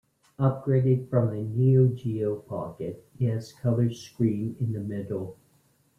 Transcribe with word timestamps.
Upgraded 0.39 1.11
from 1.11 1.29
the 1.29 1.43
Neo 1.43 1.87
Geo 1.89 2.37
Pocket, 2.37 3.07
it 3.19 3.29
has 3.29 3.51
a 3.51 3.55
color 3.61 3.91
screen 3.93 4.55
in 4.59 4.73
the 4.73 4.79
middle. 4.79 5.37